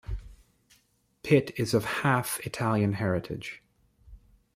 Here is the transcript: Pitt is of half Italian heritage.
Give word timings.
Pitt 1.21 1.51
is 1.59 1.75
of 1.75 1.85
half 2.01 2.39
Italian 2.39 2.93
heritage. 2.93 3.61